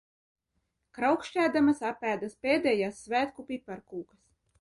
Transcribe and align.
Kraukšķēdamas 0.97 1.83
apēdas 1.89 2.37
pēdējās 2.45 3.03
svētku 3.03 3.47
piparkūkas. 3.51 4.25